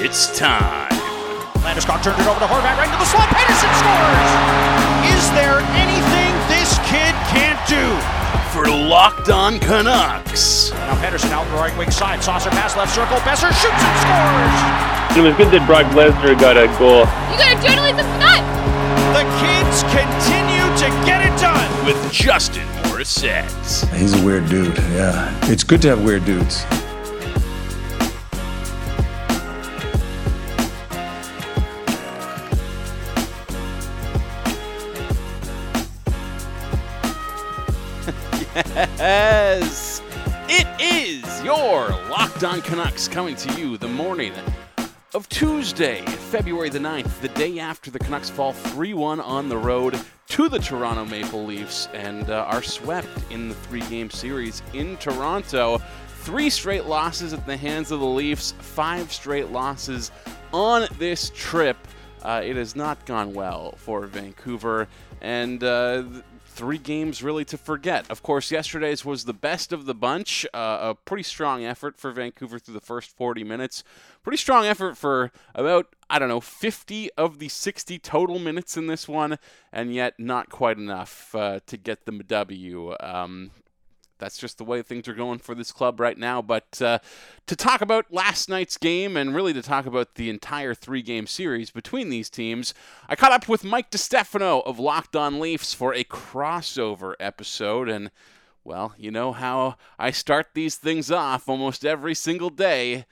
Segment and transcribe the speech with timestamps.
[0.00, 0.94] It's time.
[1.66, 3.26] Landeskog turned it over to Horvat right into the slot.
[3.34, 4.30] Pettersson scores!
[5.10, 7.82] Is there anything this kid can't do?
[8.54, 10.70] For Locked On Canucks.
[10.70, 12.22] Now Pettersson out the right wing side.
[12.22, 13.18] Saucer pass left circle.
[13.26, 15.18] Boeser shoots and scores!
[15.18, 17.02] It was good that Brock Lesnar got a goal.
[17.26, 18.46] You gotta journalism tonight.
[19.18, 21.66] The kids continue to get it done.
[21.84, 23.50] With Justin Morissette.
[23.98, 25.36] He's a weird dude, yeah.
[25.50, 26.64] It's good to have weird dudes.
[39.08, 40.02] Yes!
[40.50, 44.34] It is your Locked On Canucks coming to you the morning
[45.14, 49.56] of Tuesday, February the 9th, the day after the Canucks fall 3 1 on the
[49.56, 54.60] road to the Toronto Maple Leafs and uh, are swept in the three game series
[54.74, 55.78] in Toronto.
[56.18, 60.10] Three straight losses at the hands of the Leafs, five straight losses
[60.52, 61.78] on this trip.
[62.22, 64.86] Uh, it has not gone well for Vancouver,
[65.22, 66.02] and uh,
[66.58, 68.04] three games really to forget.
[68.10, 70.44] Of course, yesterday's was the best of the bunch.
[70.52, 73.84] Uh, a pretty strong effort for Vancouver through the first 40 minutes.
[74.24, 78.88] Pretty strong effort for about, I don't know, 50 of the 60 total minutes in
[78.88, 79.38] this one,
[79.72, 82.96] and yet not quite enough uh, to get them a W.
[82.98, 83.52] Um,
[84.18, 86.42] that's just the way things are going for this club right now.
[86.42, 86.98] But uh,
[87.46, 91.26] to talk about last night's game and really to talk about the entire three game
[91.26, 92.74] series between these teams,
[93.08, 97.88] I caught up with Mike DeStefano of Locked On Leafs for a crossover episode.
[97.88, 98.10] And,
[98.64, 103.06] well, you know how I start these things off almost every single day.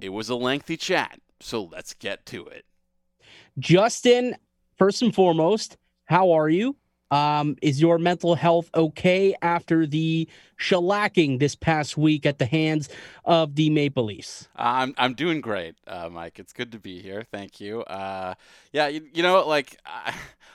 [0.00, 1.20] It was a lengthy chat.
[1.40, 2.64] So let's get to it.
[3.58, 4.36] Justin,
[4.76, 6.76] first and foremost, how are you?
[7.10, 12.88] Um, is your mental health okay after the shellacking this past week at the hands
[13.24, 14.48] of the Maple Leafs?
[14.56, 16.38] I'm I'm doing great, uh, Mike.
[16.38, 17.24] It's good to be here.
[17.30, 17.82] Thank you.
[17.82, 18.34] Uh,
[18.72, 19.76] yeah, you, you know, like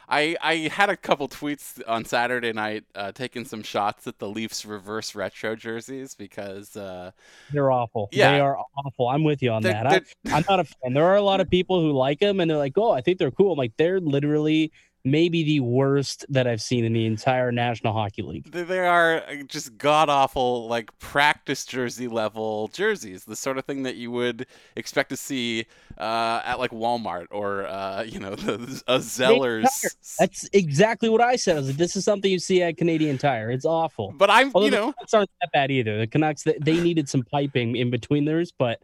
[0.09, 4.27] I I had a couple tweets on Saturday night uh, taking some shots at the
[4.27, 7.11] Leafs reverse retro jerseys because uh,
[7.53, 8.09] they're awful.
[8.11, 8.33] Yeah.
[8.33, 9.07] they are awful.
[9.07, 10.03] I'm with you on They're- that.
[10.27, 10.93] I, I'm not a fan.
[10.93, 13.19] There are a lot of people who like them and they're like, oh, I think
[13.19, 13.53] they're cool.
[13.53, 14.73] I'm like, they're literally
[15.03, 18.51] maybe the worst that I've seen in the entire National Hockey League.
[18.51, 23.25] they, are just god awful, like practice jersey level jerseys.
[23.25, 25.65] The sort of thing that you would expect to see
[25.97, 29.85] uh, at like Walmart or uh, you know the a Zellers.
[30.19, 31.55] That's exactly what I said.
[31.55, 33.51] I was like, this is something you see at Canadian Tire.
[33.51, 34.13] It's awful.
[34.15, 35.97] But I'm Although you know Canucks aren't that bad either.
[35.97, 38.81] The Canucks they needed some piping in between theirs, but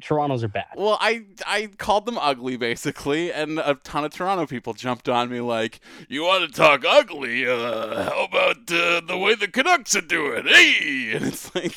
[0.00, 0.66] Toronto's are bad.
[0.76, 5.30] Well, I I called them ugly basically, and a ton of Toronto people jumped on
[5.30, 7.46] me like, "You want to talk ugly?
[7.46, 11.76] Uh, how about uh, the way the Canucks are doing?" Hey, and it's like,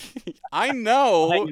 [0.52, 1.48] I know,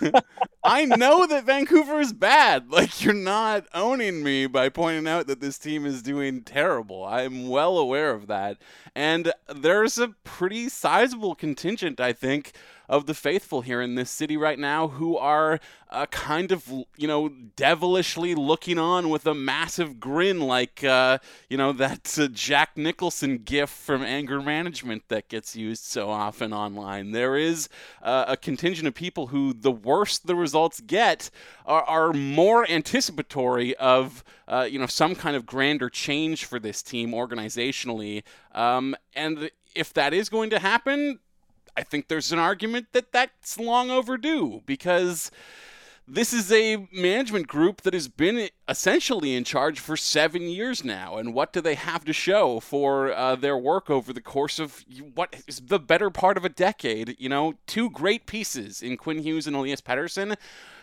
[0.64, 2.70] I know that Vancouver is bad.
[2.70, 7.04] Like you're not owning me by pointing out that this team is doing terrible.
[7.04, 8.58] I'm well aware of that,
[8.94, 12.52] and there's a pretty sizable contingent, I think,
[12.88, 15.60] of the faithful here in this city right now who are
[15.90, 21.18] uh, kind of, you know, devilishly looking on with a massive grin, like, uh,
[21.48, 26.52] you know, that uh, Jack Nicholson gif from Anger Management that gets used so often
[26.52, 27.12] online.
[27.12, 27.68] There is
[28.02, 31.30] uh, a contingent of people who, the worse the results get,
[31.66, 36.82] are, are more anticipatory of, uh, you know, some kind of grander change for this
[36.82, 38.22] team organizationally.
[38.52, 41.20] Um, and if that is going to happen,
[41.78, 45.30] I think there's an argument that that's long overdue because
[46.08, 51.18] this is a management group that has been essentially in charge for seven years now.
[51.18, 54.84] And what do they have to show for uh, their work over the course of
[55.14, 57.14] what is the better part of a decade?
[57.20, 60.36] You know, two great pieces in Quinn Hughes and Elias Pettersson.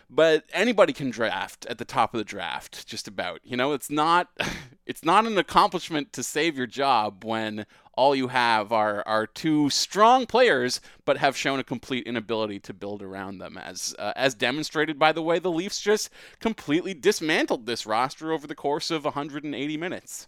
[0.08, 3.42] But anybody can draft at the top of the draft, just about.
[3.44, 4.30] You know, it's not
[4.86, 9.70] it's not an accomplishment to save your job when all you have are are two
[9.70, 14.36] strong players, but have shown a complete inability to build around them, as uh, as
[14.36, 16.10] demonstrated by the way the Leafs just
[16.40, 20.28] completely dismantled this roster over the course of 180 minutes.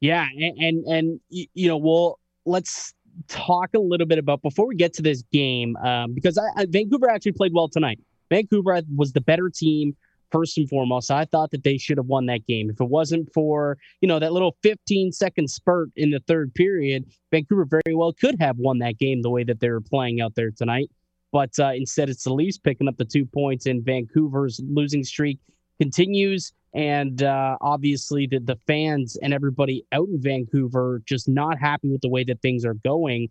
[0.00, 2.94] Yeah, and and, and you know, well, let's
[3.28, 6.66] talk a little bit about before we get to this game, um, because I, I,
[6.66, 8.00] Vancouver actually played well tonight.
[8.30, 9.96] Vancouver was the better team
[10.30, 11.10] first and foremost.
[11.10, 12.70] I thought that they should have won that game.
[12.70, 17.04] If it wasn't for, you know, that little 15 second spurt in the third period,
[17.30, 20.34] Vancouver very well could have won that game the way that they were playing out
[20.34, 20.90] there tonight.
[21.32, 25.38] But uh, instead, it's the Leafs picking up the two points, and Vancouver's losing streak
[25.78, 26.52] continues.
[26.74, 32.00] And uh, obviously, the, the fans and everybody out in Vancouver just not happy with
[32.00, 33.28] the way that things are going.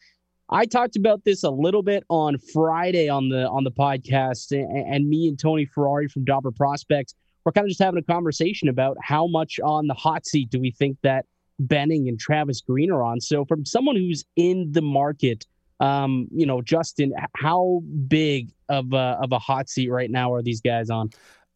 [0.49, 4.93] I talked about this a little bit on Friday on the on the podcast, and,
[4.93, 7.13] and me and Tony Ferrari from Dobber Prospects
[7.45, 10.59] we're kind of just having a conversation about how much on the hot seat do
[10.59, 11.25] we think that
[11.59, 13.19] Benning and Travis Green are on.
[13.19, 15.45] So, from someone who's in the market,
[15.79, 20.41] um, you know, Justin, how big of a, of a hot seat right now are
[20.41, 21.09] these guys on?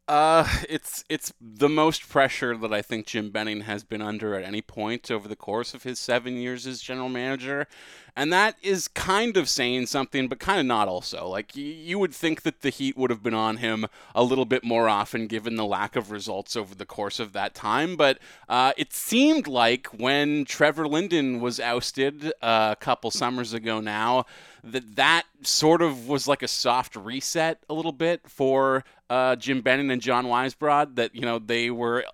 [0.08, 4.44] Uh, it's it's the most pressure that I think Jim Benning has been under at
[4.44, 7.68] any point over the course of his seven years as general manager,
[8.16, 11.28] and that is kind of saying something, but kind of not also.
[11.28, 14.64] Like, you would think that the heat would have been on him a little bit
[14.64, 17.96] more often given the lack of results over the course of that time.
[17.96, 23.80] But uh, it seemed like when Trevor Linden was ousted uh, a couple summers ago
[23.80, 24.26] now,
[24.64, 29.62] that that sort of was like a soft reset a little bit for uh, Jim
[29.62, 30.96] Benning and John Weisbrod.
[30.96, 32.06] That, you know, they were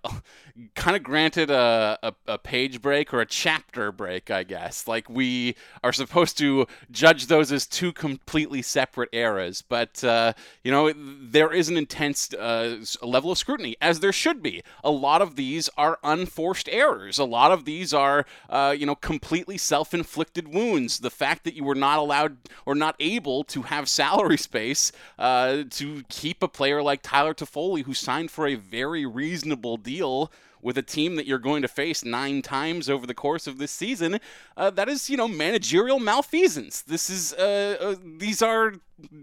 [0.75, 4.87] kind of granted a, a, a, page break or a chapter break, I guess.
[4.87, 10.33] Like we are supposed to judge those as two completely separate eras, but uh,
[10.63, 14.63] you know there is an intense uh, level of scrutiny, as there should be.
[14.83, 17.19] A lot of these are unforced errors.
[17.19, 20.99] A lot of these are uh, you know completely self-inflicted wounds.
[20.99, 25.63] The fact that you were not allowed or not able to have salary space uh,
[25.69, 30.77] to keep a player like Tyler Toffoli, who signed for a very reasonable deal with
[30.77, 34.19] a team that you're going to face nine times over the course of this season,
[34.57, 36.81] uh, that is, you know, managerial malfeasance.
[36.81, 38.73] This is, uh, uh, these are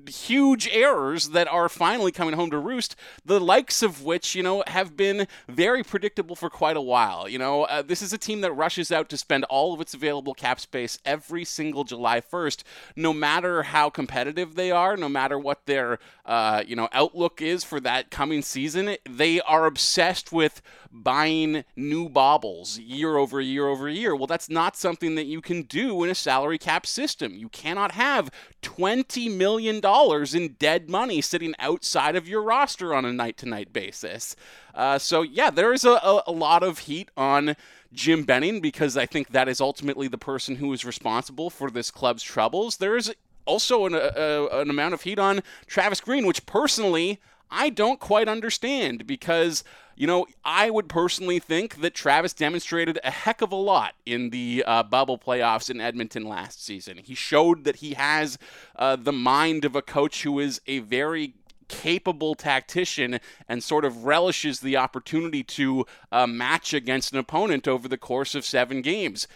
[0.09, 4.63] huge errors that are finally coming home to roost, the likes of which, you know,
[4.67, 7.29] have been very predictable for quite a while.
[7.29, 9.95] You know, uh, this is a team that rushes out to spend all of its
[9.95, 12.63] available cap space every single July 1st,
[12.95, 17.65] no matter how competitive they are, no matter what their, uh, you know, outlook is
[17.65, 18.97] for that coming season.
[19.09, 24.17] They are obsessed with buying new baubles year over year over year.
[24.17, 27.35] Well, that's not something that you can do in a salary cap system.
[27.35, 28.31] You cannot have
[28.63, 33.47] 20 million million in dead money sitting outside of your roster on a night to
[33.47, 34.37] night basis.
[34.75, 37.57] Uh, so, yeah, there is a, a, lot of heat on
[37.93, 41.91] Jim Benning because I think that is ultimately the person who is responsible for this
[41.91, 42.77] club's troubles.
[42.77, 43.15] There is
[43.47, 47.21] also an, an amount of heat on Travis Green, which personally
[47.51, 49.65] I don't quite understand because,
[49.97, 54.31] you know, I would personally think that Travis demonstrated a heck of a lot in
[54.31, 56.99] the uh, bubble playoffs in Edmonton last season.
[56.99, 58.39] He showed that he has
[58.77, 61.35] uh, the mind of a coach who is a very
[61.69, 67.89] capable tactician and sort of relishes the opportunity to uh, match against an opponent over
[67.89, 69.27] the course of seven games.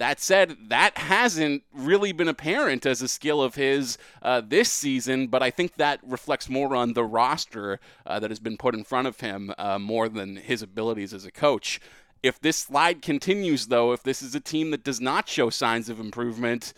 [0.00, 5.26] That said, that hasn't really been apparent as a skill of his uh, this season,
[5.26, 8.82] but I think that reflects more on the roster uh, that has been put in
[8.82, 11.82] front of him uh, more than his abilities as a coach.
[12.22, 15.90] If this slide continues, though, if this is a team that does not show signs
[15.90, 16.72] of improvement,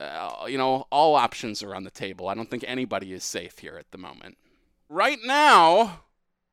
[0.00, 2.26] uh, you know, all options are on the table.
[2.26, 4.38] I don't think anybody is safe here at the moment.
[4.88, 5.98] Right now, I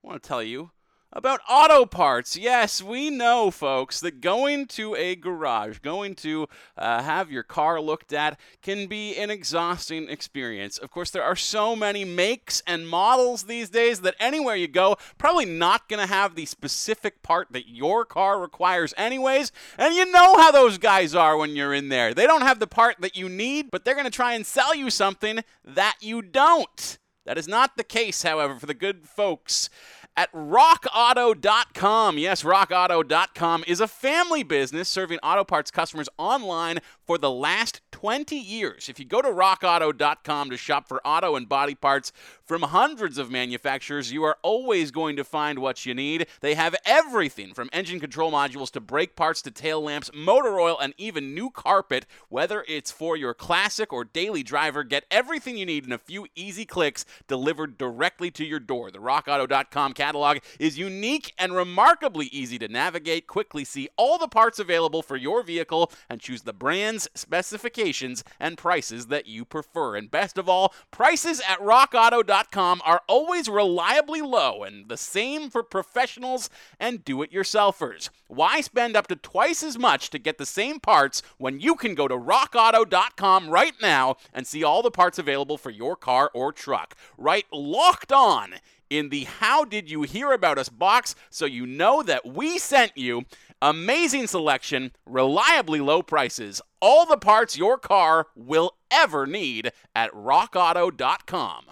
[0.03, 0.69] want to tell you
[1.15, 2.35] about auto parts.
[2.35, 7.79] Yes, we know, folks, that going to a garage, going to uh, have your car
[7.79, 10.77] looked at, can be an exhausting experience.
[10.77, 14.97] Of course, there are so many makes and models these days that anywhere you go,
[15.17, 19.51] probably not going to have the specific part that your car requires, anyways.
[19.77, 22.13] And you know how those guys are when you're in there.
[22.13, 24.73] They don't have the part that you need, but they're going to try and sell
[24.73, 26.97] you something that you don't.
[27.25, 29.69] That is not the case, however, for the good folks
[30.15, 32.17] at rockauto.com.
[32.17, 38.35] Yes, rockauto.com is a family business serving auto parts customers online for the last 20
[38.35, 38.89] years.
[38.89, 42.11] If you go to rockauto.com to shop for auto and body parts
[42.43, 46.27] from hundreds of manufacturers, you are always going to find what you need.
[46.41, 50.77] They have everything from engine control modules to brake parts to tail lamps, motor oil,
[50.79, 52.05] and even new carpet.
[52.29, 56.27] Whether it's for your classic or daily driver, get everything you need in a few
[56.35, 58.91] easy clicks delivered directly to your door.
[58.91, 63.25] The rockauto.com catalog is unique and remarkably easy to navigate.
[63.25, 68.57] Quickly see all the parts available for your vehicle and choose the brands, specifications, and
[68.57, 69.95] prices that you prefer.
[69.95, 75.63] And best of all, prices at rockauto.com are always reliably low, and the same for
[75.63, 76.49] professionals
[76.81, 78.09] and do it yourselfers.
[78.27, 81.95] Why spend up to twice as much to get the same parts when you can
[81.95, 86.51] go to rockauto.com right now and see all the parts available for your car or
[86.51, 86.97] truck?
[87.17, 88.55] Right locked on
[88.93, 92.95] in the How Did You Hear About Us box so you know that we sent
[92.95, 93.23] you.
[93.61, 101.65] Amazing selection, reliably low prices, all the parts your car will ever need at rockauto.com.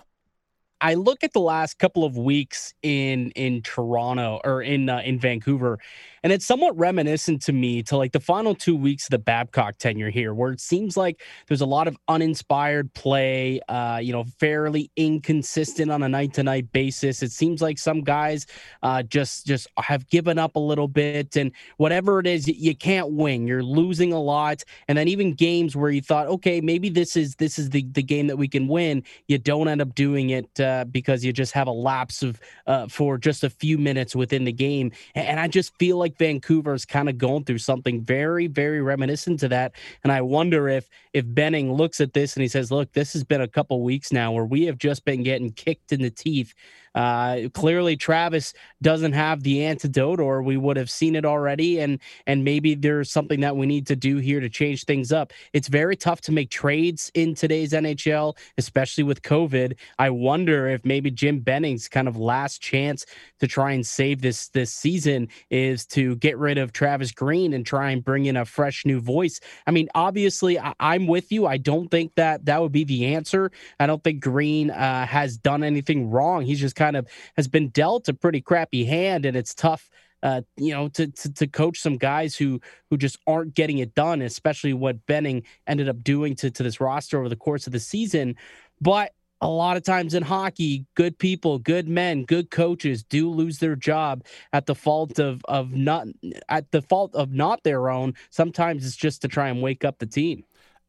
[0.81, 5.19] I look at the last couple of weeks in in Toronto or in uh, in
[5.19, 5.77] Vancouver,
[6.23, 9.77] And it's somewhat reminiscent to me to like the final two weeks of the Babcock
[9.77, 14.23] tenure here, where it seems like there's a lot of uninspired play, uh, you know,
[14.39, 17.23] fairly inconsistent on a night to night basis.
[17.23, 18.45] It seems like some guys
[18.83, 23.11] uh, just just have given up a little bit, and whatever it is, you can't
[23.11, 23.47] win.
[23.47, 27.35] You're losing a lot, and then even games where you thought, okay, maybe this is
[27.35, 30.59] this is the the game that we can win, you don't end up doing it
[30.59, 34.43] uh, because you just have a lapse of uh, for just a few minutes within
[34.43, 38.81] the game, and I just feel like Vancouver's kind of going through something very very
[38.81, 42.71] reminiscent to that, and I wonder if if Benning looks at this and he says,
[42.71, 45.91] look, this has been a couple weeks now where we have just been getting kicked
[45.91, 46.53] in the teeth
[46.95, 51.79] uh, clearly, Travis doesn't have the antidote, or we would have seen it already.
[51.79, 55.31] And and maybe there's something that we need to do here to change things up.
[55.53, 59.77] It's very tough to make trades in today's NHL, especially with COVID.
[59.99, 63.05] I wonder if maybe Jim Benning's kind of last chance
[63.39, 67.65] to try and save this this season is to get rid of Travis Green and
[67.65, 69.39] try and bring in a fresh new voice.
[69.65, 71.47] I mean, obviously, I, am with you.
[71.47, 73.51] I don't think that that would be the answer.
[73.79, 76.43] I don't think Green uh, has done anything wrong.
[76.43, 79.89] He's just kind of has been dealt a pretty crappy hand, and it's tough.
[80.23, 82.59] Uh, you know, to, to to coach some guys who
[82.89, 86.79] who just aren't getting it done, especially what Benning ended up doing to to this
[86.79, 88.35] roster over the course of the season.
[88.79, 93.57] But a lot of times in hockey, good people, good men, good coaches do lose
[93.57, 94.23] their job
[94.53, 96.07] at the fault of of not
[96.49, 98.13] at the fault of not their own.
[98.29, 100.43] Sometimes it's just to try and wake up the team.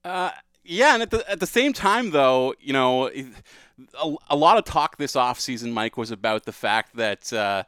[0.04, 0.30] Uh,
[0.64, 3.10] yeah, and at the at the same time, though, you know,
[4.00, 7.64] a, a lot of talk this offseason, Mike, was about the fact that uh,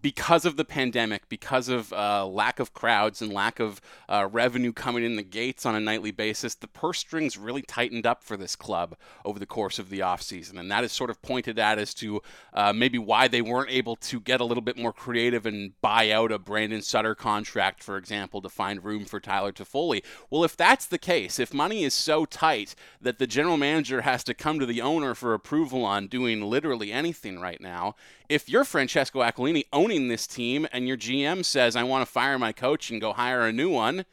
[0.00, 4.72] because of the pandemic, because of uh, lack of crowds and lack of uh, revenue
[4.72, 8.36] coming in the gates on a nightly basis, the purse strings really tightened up for
[8.36, 10.58] this club over the course of the offseason.
[10.58, 13.96] And that is sort of pointed at as to uh, maybe why they weren't able
[13.96, 17.96] to get a little bit more creative and buy out a Brandon Sutter contract, for
[17.96, 20.02] example, to find room for Tyler Toffoli.
[20.30, 24.24] Well, if that's the case, if money is so tight that the general manager has
[24.24, 27.94] to come to the owner for approval on doing literally anything right now,
[28.28, 32.38] if you're Francesco Aquilini owning this team and your GM says, I want to fire
[32.38, 34.04] my coach and go hire a new one,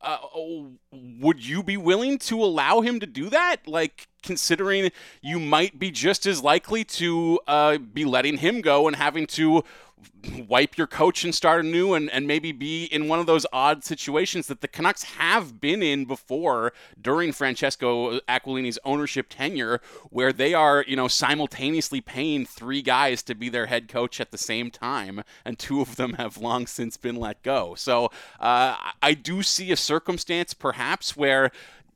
[0.00, 0.18] uh,
[0.90, 3.66] would you be willing to allow him to do that?
[3.66, 4.90] Like, considering
[5.22, 9.64] you might be just as likely to uh, be letting him go and having to
[10.48, 13.84] wipe your coach and start anew and, and maybe be in one of those odd
[13.84, 20.54] situations that the Canucks have been in before during Francesco Aquilini's ownership tenure, where they
[20.54, 24.70] are, you know, simultaneously paying three guys to be their head coach at the same
[24.70, 27.74] time, and two of them have long since been let go.
[27.74, 28.06] So
[28.40, 31.50] uh, I do see a circumstance perhaps where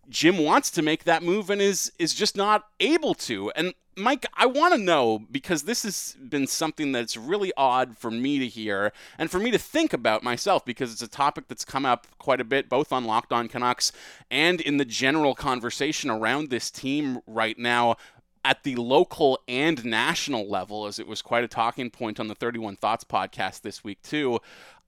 [0.09, 3.51] Jim wants to make that move and is is just not able to.
[3.53, 8.11] And Mike, I want to know because this has been something that's really odd for
[8.11, 11.65] me to hear and for me to think about myself because it's a topic that's
[11.65, 13.93] come up quite a bit, both on Locked On Canucks
[14.31, 17.97] and in the general conversation around this team right now
[18.45, 22.35] at the local and national level, as it was quite a talking point on the
[22.35, 24.41] 31 Thoughts podcast this week, too.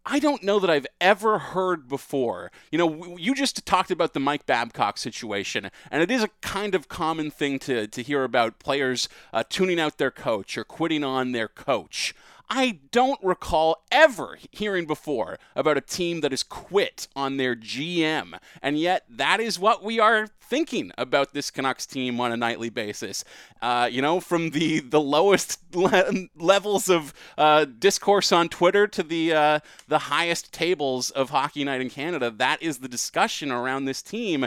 [0.05, 2.51] I don't know that I've ever heard before.
[2.73, 6.75] You know, you just talked about the Mike Babcock situation, and it is a kind
[6.75, 11.05] of common thing to, to hear about players uh, tuning out their coach or quitting
[11.05, 12.15] on their coach.
[12.55, 18.39] I don't recall ever hearing before about a team that has quit on their GM,
[18.61, 22.69] and yet that is what we are thinking about this Canucks team on a nightly
[22.69, 23.25] basis.
[23.63, 29.03] Uh, you know, from the the lowest le- levels of uh, discourse on Twitter to
[29.03, 33.87] the uh, the highest tables of Hockey Night in Canada, that is the discussion around
[33.87, 34.47] this team,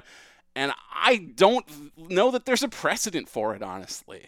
[0.55, 1.65] and I don't
[1.97, 4.27] know that there's a precedent for it, honestly.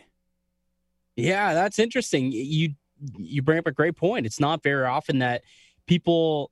[1.15, 2.31] Yeah, that's interesting.
[2.31, 2.73] You
[3.17, 4.25] you bring up a great point.
[4.25, 5.43] It's not very often that
[5.87, 6.51] people,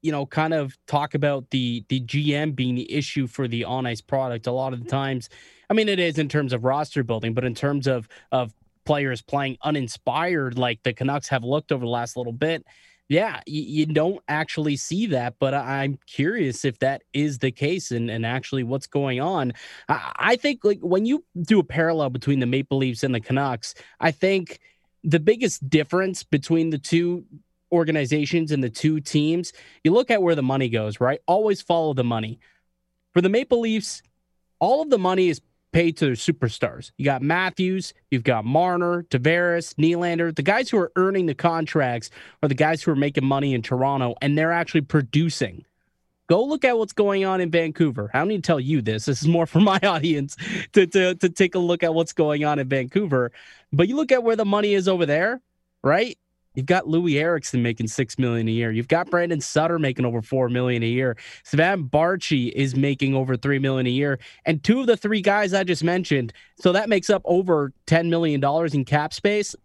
[0.00, 3.86] you know, kind of talk about the the GM being the issue for the on
[3.86, 4.46] ice product.
[4.46, 4.96] A lot of the mm-hmm.
[4.96, 5.28] times,
[5.70, 8.52] I mean, it is in terms of roster building, but in terms of of
[8.84, 12.64] players playing uninspired, like the Canucks have looked over the last little bit.
[13.08, 17.90] Yeah, you, you don't actually see that, but I'm curious if that is the case
[17.90, 19.52] and, and actually what's going on.
[19.88, 23.20] I, I think like when you do a parallel between the Maple Leafs and the
[23.20, 24.60] Canucks, I think
[25.04, 27.24] the biggest difference between the two
[27.70, 31.20] organizations and the two teams, you look at where the money goes, right?
[31.26, 32.38] Always follow the money.
[33.14, 34.02] For the Maple Leafs,
[34.60, 35.40] all of the money is
[35.72, 36.92] paid to their superstars.
[36.98, 40.34] You got Matthews, you've got Marner, Tavares, Nylander.
[40.34, 42.10] The guys who are earning the contracts
[42.42, 45.64] are the guys who are making money in Toronto, and they're actually producing.
[46.28, 48.10] Go look at what's going on in Vancouver.
[48.14, 49.06] I don't need to tell you this.
[49.06, 50.36] This is more for my audience
[50.72, 53.32] to, to, to take a look at what's going on in Vancouver.
[53.72, 55.40] But you look at where the money is over there,
[55.82, 56.16] right?
[56.54, 58.70] You've got Loui Eriksson making six million a year.
[58.70, 61.16] You've got Brandon Sutter making over four million a year.
[61.44, 64.18] Sven Baertschi is making over three million a year.
[64.44, 68.10] And two of the three guys I just mentioned, so that makes up over ten
[68.10, 69.56] million dollars in cap space.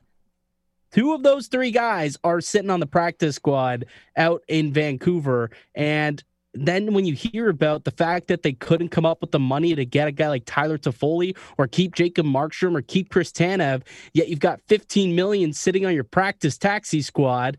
[0.91, 3.85] Two of those three guys are sitting on the practice squad
[4.15, 5.51] out in Vancouver.
[5.75, 6.23] And
[6.65, 9.75] then when you hear about the fact that they couldn't come up with the money
[9.75, 13.83] to get a guy like Tyler Toffoli or keep Jacob Markstrom or keep Chris Tanev,
[14.13, 17.57] yet you've got 15 million sitting on your practice taxi squad.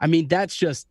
[0.00, 0.87] I mean, that's just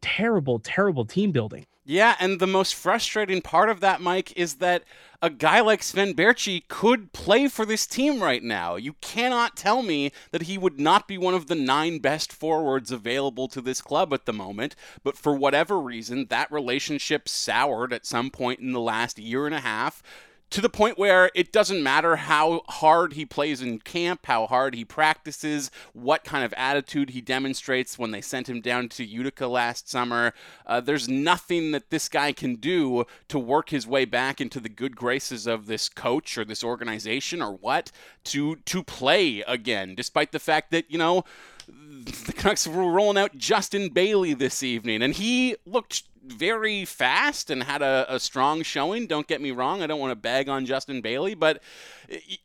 [0.00, 1.66] terrible, terrible team building.
[1.84, 4.84] Yeah, and the most frustrating part of that, Mike, is that
[5.22, 8.76] a guy like Sven Baertschi could play for this team right now.
[8.76, 12.92] You cannot tell me that he would not be one of the nine best forwards
[12.92, 18.06] available to this club at the moment, but for whatever reason, that relationship soured at
[18.06, 20.02] some point in the last year and a half
[20.50, 24.74] to the point where it doesn't matter how hard he plays in camp, how hard
[24.74, 29.46] he practices, what kind of attitude he demonstrates when they sent him down to Utica
[29.46, 30.34] last summer.
[30.66, 34.68] Uh, there's nothing that this guy can do to work his way back into the
[34.68, 37.92] good graces of this coach or this organization or what
[38.24, 41.24] to to play again, despite the fact that you know
[41.68, 47.62] the Canucks were rolling out Justin Bailey this evening, and he looked very fast and
[47.62, 49.06] had a, a strong showing.
[49.06, 51.62] Don't get me wrong; I don't want to bag on Justin Bailey, but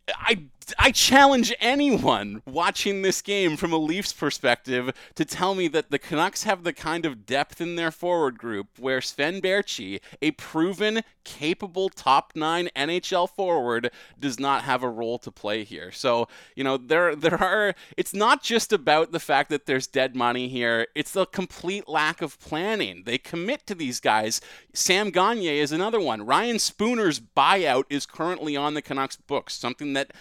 [0.08, 0.44] I
[0.80, 6.00] I challenge anyone watching this game from a Leafs perspective to tell me that the
[6.00, 11.02] Canucks have the kind of depth in their forward group where Sven Baertschi, a proven,
[11.24, 15.92] capable top nine NHL forward, does not have a role to play here.
[15.92, 17.76] So you know there there are.
[17.98, 20.88] It's not just about the fact that there's dead money here.
[20.96, 23.04] It's the complete lack of planning.
[23.06, 24.42] They commit to these guys.
[24.74, 26.26] Sam Gagner is another one.
[26.26, 30.12] Ryan Spooner's buyout is currently on the Canucks books, something that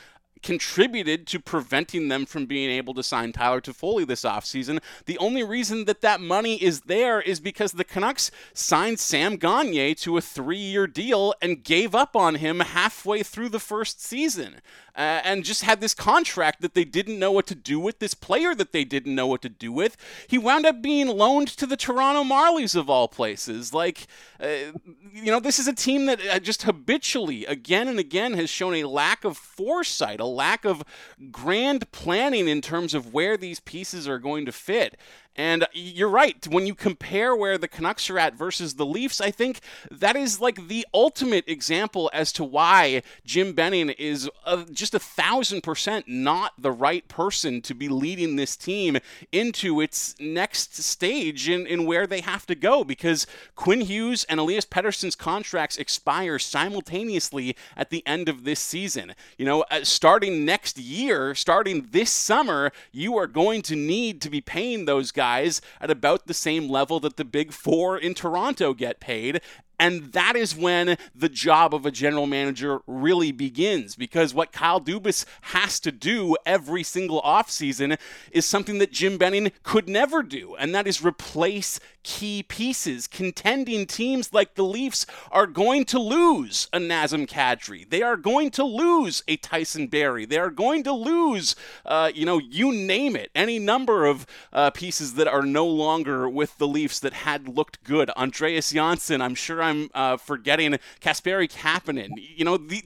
[0.45, 4.79] contributed to preventing them from being able to sign Tyler Toffoli this offseason.
[5.07, 9.95] The only reason that that money is there is because the Canucks signed Sam Gagner
[9.95, 14.61] to a three year deal and gave up on him halfway through the first season
[14.97, 18.15] uh, and just had this contract that they didn't know what to do with, this
[18.15, 19.97] player that they didn't know what to do with.
[20.29, 23.75] He wound up being loaned to the Toronto Marlies of all places.
[23.75, 24.07] Like,
[24.41, 24.73] uh,
[25.13, 28.75] you know, this is a team that uh, just habitually, again and again, has shown
[28.75, 30.83] a lack of foresight, a lack of
[31.31, 34.97] grand planning in terms of where these pieces are going to fit.
[35.37, 36.47] And you're right.
[36.47, 40.41] When you compare where the Canucks are at versus the Leafs, I think that is
[40.41, 44.31] like the ultimate example as to why Jim Benning is
[44.71, 48.99] just a thousand percent not the right person to be leading this team
[49.33, 54.39] into its next stage in, in where they have to go because Quinn Hughes and
[54.39, 59.15] Elias Pettersson's contracts expire simultaneously at the end of this season.
[59.37, 64.31] You know, uh, starting next year, starting this summer, you are going to need to
[64.31, 68.13] be paying those guys guys at about the same level that the big four in
[68.13, 69.41] Toronto get paid.
[69.79, 74.81] And that is when the job of a general manager really begins because what Kyle
[74.81, 77.99] Dubas has to do every single offseason
[78.33, 83.07] is something that Jim Benning could never do, and that is replace key pieces.
[83.07, 87.89] Contending teams like the Leafs are going to lose a Nazem Kadri.
[87.89, 90.27] They are going to lose a Tyson Barrie.
[90.27, 94.71] They are going to lose, uh, you know, you name it, any number of uh,
[94.71, 98.11] pieces that are no longer with the Leafs that had looked good.
[98.11, 102.11] Andreas Johnsson, I'm sure I'm uh, forgetting Kasperi Kapanen.
[102.17, 102.85] You know, the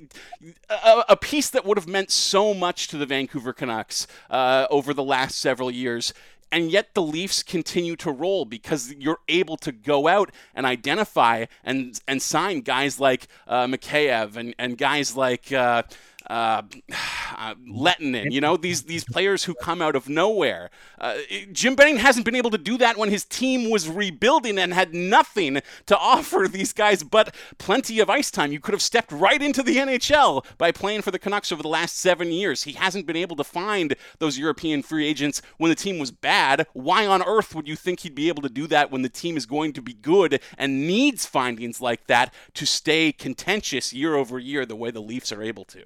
[0.71, 4.95] a, a, piece that would have meant so much to the Vancouver Canucks uh, over
[4.95, 6.15] the last several years
[6.51, 11.47] and yet the Leafs continue to roll because you're able to go out and identify
[11.65, 15.83] and and sign guys like uh, Mikheyev and, and guys like uh,
[16.29, 16.63] uh,
[17.37, 20.71] uh, Lehtonen, you know, these these players who come out of nowhere.
[21.01, 21.17] Uh,
[21.53, 24.95] Jim Benning hasn't been able to do that when his team was rebuilding and had
[24.95, 28.53] nothing to offer these guys but plenty of ice time.
[28.53, 31.69] You could have stepped right into the NHL by playing for the Canucks over the
[31.69, 32.65] last seven years.
[32.65, 36.67] He hasn't been able to find those European free agents when the team was bad.
[36.73, 39.37] Why on earth would you think he'd be able to do that when the team
[39.37, 44.39] is going to be good and needs findings like that to stay contentious year over
[44.39, 45.85] year the way the Leafs are able to?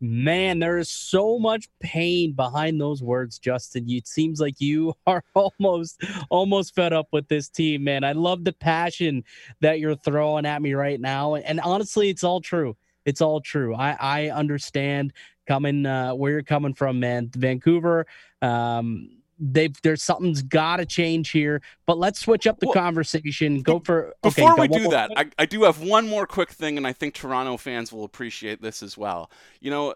[0.00, 3.88] Man, there is so much pain behind those words, Justin.
[3.88, 8.04] It seems like you are almost almost fed up with this team, man.
[8.04, 9.24] I love the passion
[9.60, 11.36] that you're throwing at me right now.
[11.36, 12.76] And honestly, it's all true.
[13.04, 13.74] It's all true.
[13.74, 15.12] I, I understand
[15.46, 17.30] coming uh, where you're coming from, man.
[17.34, 18.06] Vancouver,
[18.42, 21.62] um, they've there's something's got to change here.
[21.86, 23.62] But let's switch up the well, conversation.
[23.62, 25.10] Go for okay, before we do that.
[25.16, 28.62] I, I do have one more quick thing, and I think Toronto fans will appreciate
[28.62, 29.30] this as well.
[29.60, 29.94] You know.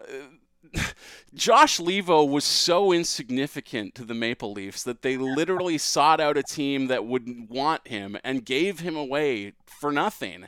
[1.33, 6.43] Josh Leivo was so insignificant to the Maple Leafs that they literally sought out a
[6.43, 10.47] team that would want him and gave him away for nothing.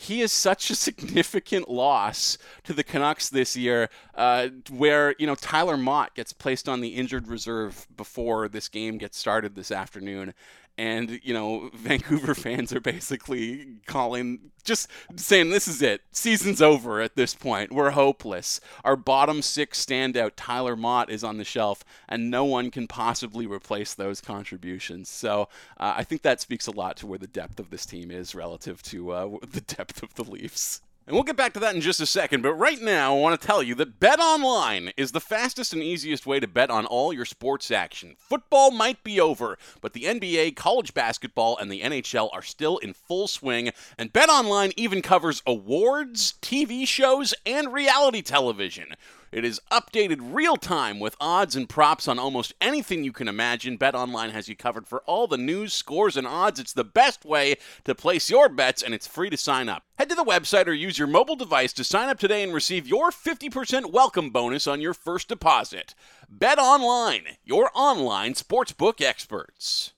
[0.00, 5.34] He is such a significant loss to the Canucks this year, uh, where you know
[5.34, 10.32] Tyler Motte gets placed on the injured reserve before this game gets started this afternoon,
[10.80, 16.02] and you know Vancouver fans are basically calling just saying this is it.
[16.10, 17.72] Season's over at this point.
[17.72, 18.60] We're hopeless.
[18.84, 23.46] Our bottom six standout Tyler Motte is on the shelf and no one can possibly
[23.46, 25.08] replace those contributions.
[25.08, 28.10] So uh, I think that speaks a lot to where the depth of this team
[28.10, 31.74] is relative to uh, the depth of the Leafs and we'll get back to that
[31.74, 35.10] in just a second, but right now I want to tell you that BetOnline is
[35.10, 38.14] the fastest and easiest way to bet on all your sports action.
[38.16, 42.92] Football might be over, but the NBA, college basketball, and the NHL are still in
[42.92, 48.94] full swing, and BetOnline even covers awards, TV shows, and reality television.
[49.32, 53.78] It is updated real time with odds and props on almost anything you can imagine.
[53.78, 56.58] BetOnline has you covered for all the news, scores, and odds.
[56.58, 59.84] It's the best way to place your bets, and it's free to sign up.
[59.98, 62.88] Head to the website or use your mobile device to sign up today and receive
[62.88, 65.94] your 50% welcome bonus on your first deposit.
[66.36, 69.92] BetOnline, your online sportsbook experts.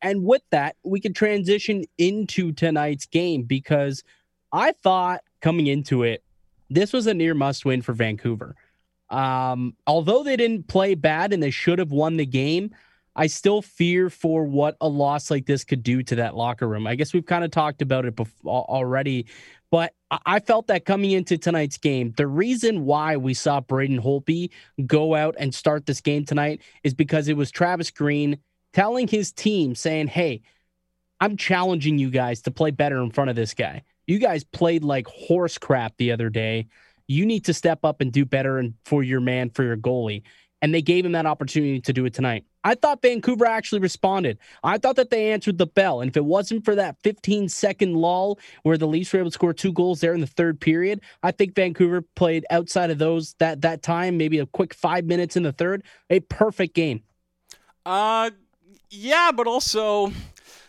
[0.00, 4.02] And with that, we can transition into tonight's game because
[4.50, 6.22] I thought coming into it,
[6.70, 8.54] this was a near must win for Vancouver.
[9.10, 12.70] Um, although they didn't play bad and they should have won the game,
[13.16, 16.86] I still fear for what a loss like this could do to that locker room.
[16.86, 19.26] I guess we've kind of talked about it before, already,
[19.70, 19.94] but
[20.26, 24.50] I felt that coming into tonight's game, the reason why we saw Braden Holtby
[24.86, 28.38] go out and start this game tonight is because it was Travis Green
[28.72, 30.42] telling his team, saying, Hey,
[31.20, 33.82] I'm challenging you guys to play better in front of this guy.
[34.10, 36.66] You guys played like horse crap the other day.
[37.06, 40.24] You need to step up and do better and for your man, for your goalie.
[40.60, 42.44] And they gave him that opportunity to do it tonight.
[42.64, 44.38] I thought Vancouver actually responded.
[44.64, 46.00] I thought that they answered the bell.
[46.00, 49.34] And if it wasn't for that 15 second lull where the Leafs were able to
[49.34, 53.34] score two goals there in the third period, I think Vancouver played outside of those
[53.38, 57.04] that that time, maybe a quick five minutes in the third, a perfect game.
[57.86, 58.30] Uh
[58.90, 60.12] yeah, but also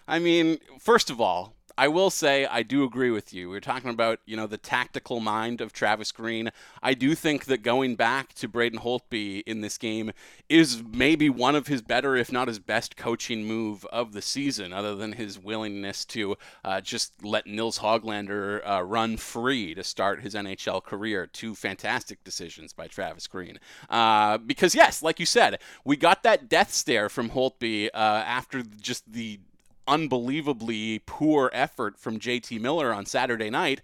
[0.08, 3.50] I mean, first of all, I will say I do agree with you.
[3.50, 6.52] We are talking about, you know, the tactical mind of Travis Green.
[6.82, 10.12] I do think that going back to Braden Holtby in this game
[10.50, 14.74] is maybe one of his better, if not his best, coaching move of the season,
[14.74, 20.22] other than his willingness to uh, just let Nils Hoglander uh, run free to start
[20.22, 21.28] his NHL career.
[21.28, 23.60] Two fantastic decisions by Travis Green.
[23.90, 28.64] Uh, because, yes, like you said, we got that death stare from Holtby uh, after
[28.64, 29.40] just the
[29.88, 33.82] unbelievably poor effort from JT Miller on Saturday night.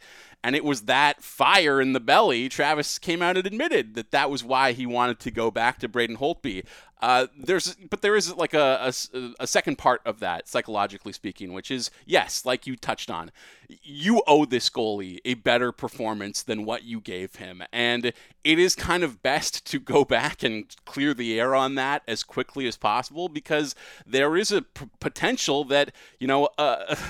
[0.47, 2.47] And it was that fire in the belly.
[2.47, 5.89] Travis came out and admitted that that was why he wanted to go back to
[5.89, 6.63] Braden Holtby.
[7.01, 11.51] Uh, there's, but there is like a, a, a, second part of that, psychologically speaking,
[11.51, 13.29] which is yes, like you touched on,
[13.67, 18.13] you owe this goalie a better performance than what you gave him, and
[18.45, 22.23] it is kind of best to go back and clear the air on that as
[22.23, 26.47] quickly as possible because there is a p- potential that you know.
[26.57, 26.95] Uh,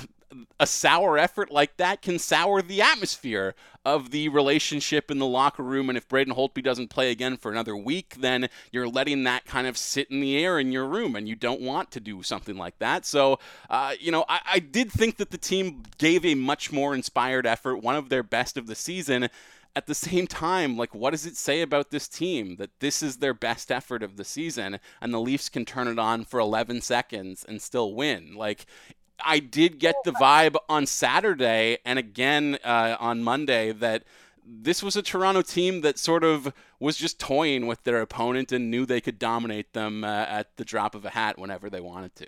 [0.60, 5.64] a sour effort like that can sour the atmosphere of the relationship in the locker
[5.64, 5.90] room.
[5.90, 9.66] And if Braden Holtby doesn't play again for another week, then you're letting that kind
[9.68, 12.58] of sit in the air in your room, and you don't want to do something
[12.58, 13.06] like that.
[13.06, 16.94] So, uh, you know, I, I did think that the team gave a much more
[16.94, 19.30] inspired effort, one of their best of the season
[19.78, 23.18] at the same time, like, what does it say about this team that this is
[23.18, 26.82] their best effort of the season and the Leafs can turn it on for 11
[26.82, 28.34] seconds and still win?
[28.34, 28.66] Like,
[29.24, 34.04] I did get the vibe on Saturday and again uh, on Monday that
[34.46, 38.72] this was a Toronto team that sort of was just toying with their opponent and
[38.72, 42.16] knew they could dominate them uh, at the drop of a hat whenever they wanted
[42.16, 42.28] to.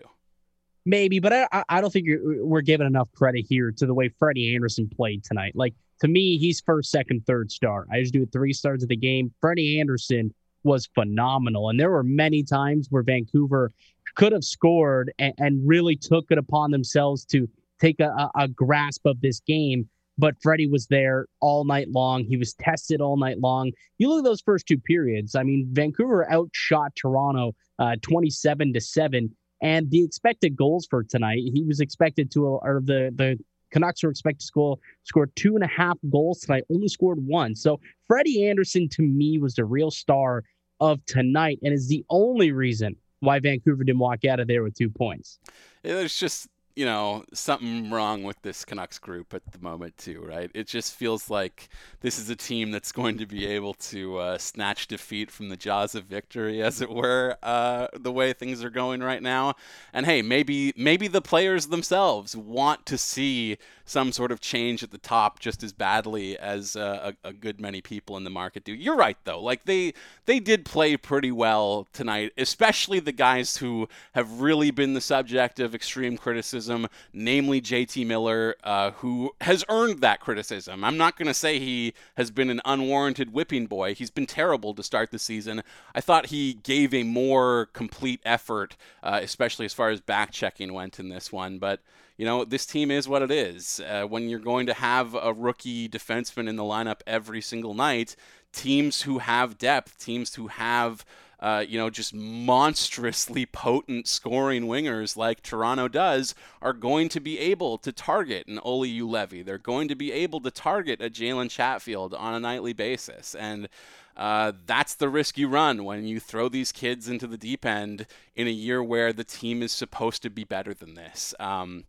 [0.86, 4.56] Maybe, but I, I don't think we're giving enough credit here to the way Freddie
[4.56, 5.56] Andersen played tonight.
[5.56, 7.86] Like, to me, he's first, second, third star.
[7.92, 9.32] I just do three stars of the game.
[9.40, 11.70] Freddie Andersen was phenomenal.
[11.70, 13.72] And there were many times where Vancouver
[14.20, 17.48] could have scored and, and really took it upon themselves to
[17.80, 19.88] take a, a, grasp of this game.
[20.18, 22.26] But Freddie was there all night long.
[22.26, 23.72] He was tested all night long.
[23.98, 25.36] You look at those first two periods.
[25.36, 29.34] I mean, Vancouver outshot Toronto uh, 27 to 7.
[29.62, 33.40] And the expected goals for tonight, he was expected to, or the, the
[33.72, 37.56] Canucks were expected to score, score two and a half goals tonight, only scored one.
[37.56, 40.44] So Freddie Andersen, to me, was the real star
[40.82, 44.76] of tonight and is the only reason why Vancouver didn't walk out of there with
[44.76, 45.40] two points.
[45.84, 46.48] There's just
[46.80, 50.50] you know, something wrong with this Canucks group at the moment too, right?
[50.54, 51.68] It just feels like
[52.00, 55.58] this is a team that's going to be able to uh, snatch defeat from the
[55.58, 59.56] jaws of victory, as it were, uh, the way things are going right now.
[59.92, 63.58] And hey, maybe maybe the players themselves want to see
[63.90, 67.60] some sort of change at the top just as badly as uh, a, a, good
[67.60, 68.72] many people in the market do.
[68.72, 69.42] You're right though.
[69.42, 74.94] Like they they did play pretty well tonight, especially the guys who have really been
[74.94, 76.69] the subject of extreme criticism,
[77.14, 80.84] namely JT Miller, uh, who has earned that criticism.
[80.84, 83.96] I'm not going to say he has been an unwarranted whipping boy.
[83.96, 85.64] He's been terrible to start the season.
[85.96, 90.74] I thought he gave a more complete effort, uh, especially as far as back checking
[90.74, 91.82] went in this one, but
[92.20, 93.80] you know, this team is what it is.
[93.80, 98.18] Uh, when you're going to have a rookie defenseman in the lineup every single night,
[98.52, 101.06] teams who have depth, teams who have,
[101.40, 107.40] uh, you know, just monstrously potent scoring wingers like Toronto does, are going to be
[107.40, 109.46] able to target an Olli Juolevi.
[109.46, 113.36] They're going to be able to target a Jalen Chatfield on a nightly basis.
[113.36, 113.70] And
[114.18, 118.06] uh, that's the risk you run when you throw these kids into the deep end
[118.36, 121.34] in a year where the team is supposed to be better than this.
[121.40, 121.86] Um,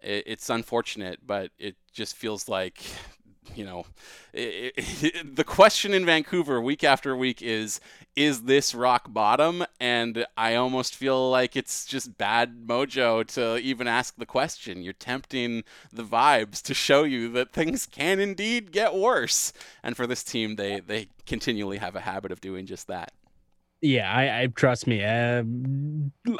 [0.00, 2.82] it, it's unfortunate, but it just feels like
[3.54, 3.86] you know,
[4.32, 7.80] it, it, the question in Vancouver week after week is
[8.14, 9.64] is this rock bottom?
[9.78, 14.82] And I almost feel like it's just bad mojo to even ask the question.
[14.82, 19.52] You're tempting the vibes to show you that things can indeed get worse.
[19.82, 23.12] And for this team, they they continually have a habit of doing just that.
[23.86, 25.04] Yeah, I, I trust me.
[25.04, 25.44] Uh,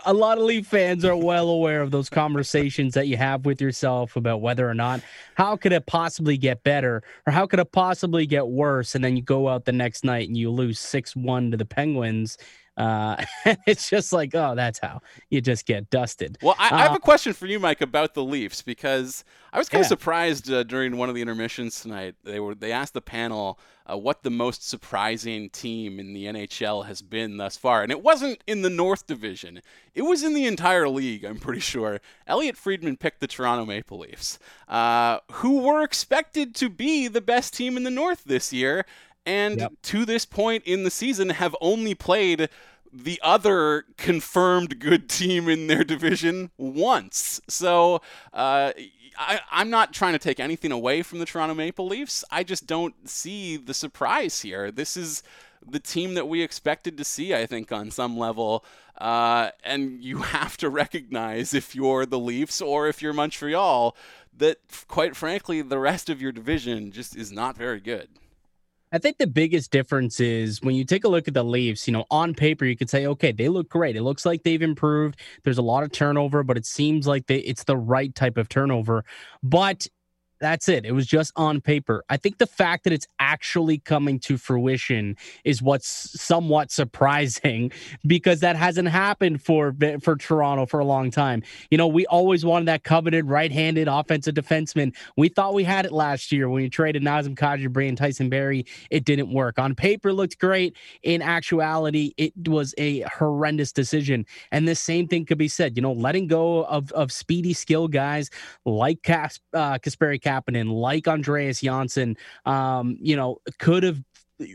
[0.05, 3.61] a lot of Leaf fans are well aware of those conversations that you have with
[3.61, 5.01] yourself about whether or not
[5.37, 9.17] how could it possibly get better or how could it possibly get worse, and then
[9.17, 12.37] you go out the next night and you lose six one to the Penguins.
[12.77, 13.25] Uh,
[13.67, 16.39] it's just like, oh, that's how you just get dusted.
[16.43, 19.59] Well, I, uh, I have a question for you, Mike, about the Leafs because I
[19.59, 19.89] was kind of yeah.
[19.89, 22.15] surprised uh, during one of the intermissions tonight.
[22.25, 23.59] They were they asked the panel
[23.91, 27.83] uh, what the most surprising team in the NHL has been thus far.
[27.83, 29.61] And it wasn't in the North Division,
[29.95, 32.01] it was in the entire league, I'm pretty sure.
[32.27, 37.55] Elliotte Friedman picked the Toronto Maple Leafs, uh, who were expected to be the best
[37.55, 38.85] team in the North this year.
[39.27, 39.73] And yep.
[39.83, 42.49] to this point in the season, have only played
[42.93, 47.41] the other confirmed good team in their division once.
[47.49, 48.01] So,
[48.33, 48.73] uh,
[49.19, 52.25] I, I'm not trying to take anything away from the Toronto Maple Leafs.
[52.31, 54.71] I just don't see the surprise here.
[54.71, 55.23] This is
[55.67, 58.65] the team that we expected to see, I think, on some level.
[58.97, 63.97] Uh, and you have to recognize if you're the Leafs or if you're Montreal
[64.37, 68.09] that, quite frankly, the rest of your division just is not very good.
[68.93, 71.93] I think the biggest difference is when you take a look at the Leafs, you
[71.93, 73.97] know, on paper, you could say, okay, they look great.
[73.97, 75.19] It looks like they've improved.
[75.43, 78.49] There's a lot of turnover, but it seems like they, it's the right type of
[78.49, 79.05] turnover.
[79.43, 79.89] But
[80.41, 80.85] that's it.
[80.85, 82.05] It was just on paper.
[82.09, 87.73] I think the fact that it's actually coming to fruition is what's somewhat surprising
[88.07, 91.43] because that hasn't happened for for Toronto for a long time.
[91.71, 94.95] You know, we always wanted that coveted right-handed offensive defenseman.
[95.17, 98.67] We thought we had it last year when you traded Nazem Kadri and Tyson Barrie.
[98.91, 99.59] It didn't work.
[99.59, 100.77] On paper, looked great.
[101.03, 104.27] In actuality, it was a horrendous decision.
[104.53, 105.77] And the same thing could be said.
[105.77, 108.31] You know, letting go of of speedy skill guys
[108.65, 114.03] like Cas- uh, Kasperi Kapanen, like Andreas Johnsson, um, you know, could have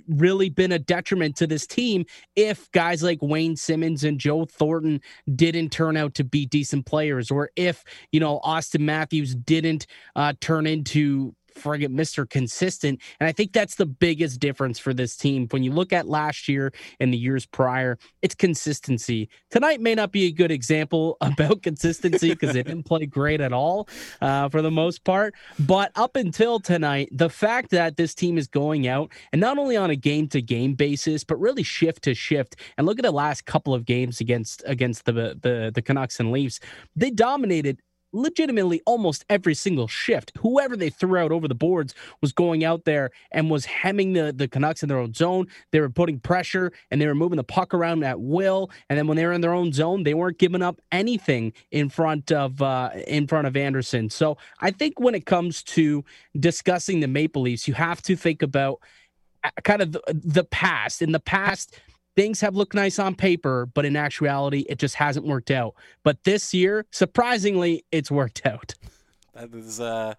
[0.08, 2.06] really been a detriment to this team
[2.36, 5.02] if guys like Wayne Simmonds and Joe Thornton
[5.36, 10.34] didn't turn out to be decent players, or if, you know, Auston Matthews didn't uh,
[10.40, 12.30] turn into friggin' Mr.
[12.30, 13.02] Consistent.
[13.20, 15.48] And I think that's the biggest difference for this team.
[15.52, 19.30] When you look at last year and the years prior, it's consistency.
[19.50, 23.54] Tonight may not be a good example about consistency because they didn't play great at
[23.54, 23.88] all
[24.22, 25.34] uh, for the most part.
[25.60, 29.78] But up until tonight, the fact that this team is going out and not only
[29.78, 32.56] on a game to game basis, but really shift to shift.
[32.78, 35.12] And look at the last couple of games against against the
[35.42, 36.60] the, the Canucks and Leafs.
[36.96, 37.80] They dominated
[38.14, 40.32] legitimately almost every single shift.
[40.40, 44.34] Whoever they threw out over the boards was going out there and was hemming the,
[44.34, 45.48] the Canucks in their own zone.
[45.72, 48.70] They were putting pressure and they were moving the puck around at will.
[48.90, 51.90] And then when they were in their own zone, they weren't giving up anything in
[51.90, 54.10] front of uh, in front of Andersen.
[54.10, 56.04] So I think when it comes to
[56.40, 58.80] discussing the Maple Leafs, you have to think about
[59.44, 61.02] uh, kind of the, the past.
[61.02, 61.80] In the past,
[62.16, 65.76] things have looked nice on paper, but in actuality, it just hasn't worked out.
[66.04, 68.74] But this year, surprisingly, it's worked out.
[69.34, 70.16] That is uh,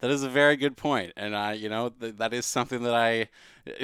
[0.00, 2.94] that is a very good point, and I, you know, th- that is something that
[2.94, 3.28] I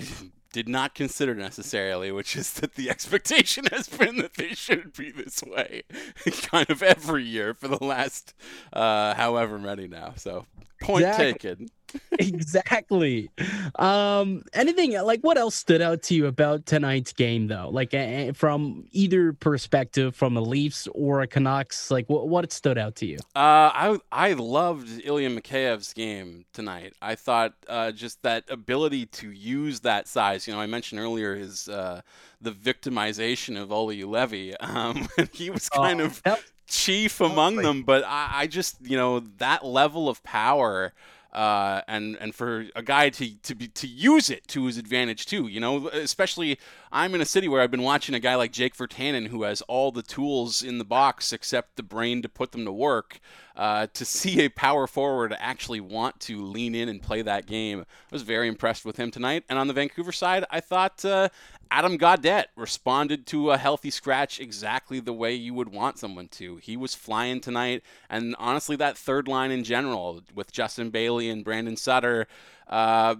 [0.53, 5.11] did not consider necessarily, which is that the expectation has been that they should be
[5.11, 5.83] this way,
[6.42, 8.35] kind of every year for the last
[8.73, 10.14] uh, however many now.
[10.16, 10.46] So
[10.81, 11.33] point exactly.
[11.33, 11.68] taken.
[12.18, 13.31] exactly.
[13.76, 17.68] Um, anything like what else stood out to you about tonight's game, though?
[17.70, 22.79] Like uh, from either perspective, from the Leafs or a Canucks, like what what stood
[22.79, 23.18] out to you?
[23.35, 26.94] Uh, I I loved Ilya Mikheyev's game tonight.
[27.00, 30.46] I thought uh, just that ability to use that size.
[30.46, 32.03] You know, I mentioned earlier his uh,
[32.40, 34.55] the victimization of Olli Juolevi.
[34.70, 36.22] Um, he was kind oh, of
[36.68, 40.92] chief among them, but I, I just you know that level of power
[41.33, 45.27] uh, and and for a guy to to be to use it to his advantage
[45.27, 45.47] too.
[45.47, 46.59] You know, especially
[46.92, 49.61] I'm in a city where I've been watching a guy like Jake Virtanen who has
[49.62, 53.20] all the tools in the box except the brain to put them to work.
[53.55, 57.81] Uh, to see a power forward actually want to lean in and play that game,
[57.81, 59.44] I was very impressed with him tonight.
[59.48, 61.29] And on the Vancouver side, I thought uh,
[61.70, 66.57] Adam Gaudette responded to a healthy scratch exactly the way you would want someone to.
[66.57, 71.44] He was flying tonight, and honestly, that third line in general with Justin Bailey and
[71.44, 72.26] Brandon Sutter.
[72.66, 73.16] Uh,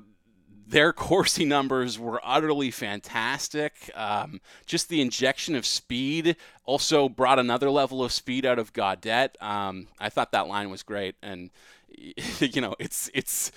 [0.71, 3.91] their Corsi numbers were utterly fantastic.
[3.95, 9.41] Um, just the injection of speed also brought another level of speed out of Gaudette.
[9.43, 11.51] Um, I thought that line was great, and
[12.41, 13.53] you know, it's it's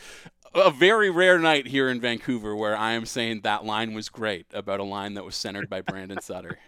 [0.56, 4.46] a very rare night here in Vancouver where I am saying that line was great
[4.54, 6.60] about a line that was centered by Brandon Sutter.